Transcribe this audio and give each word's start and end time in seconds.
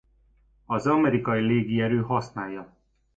Az 0.65 0.87
Amerikai 0.87 1.41
Légierő 1.41 2.01
használja. 2.01 2.75